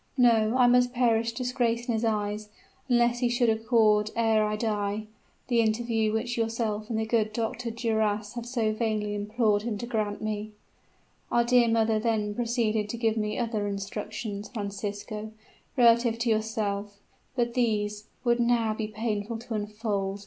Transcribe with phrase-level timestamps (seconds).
[0.17, 2.49] No; I must perish disgraced in his eyes,
[2.89, 5.05] unless he should accord ere I die,
[5.47, 7.69] the interview which yourself and the good Dr.
[7.69, 10.53] Duras have so vainly implored him to grant me.'
[11.31, 15.33] "Our dear mother then proceeded to give me other instructions, Francisco,
[15.77, 16.97] relative to yourself;
[17.35, 20.19] but these," added Nisida, glancing toward Flora, "would now be painful to unfold.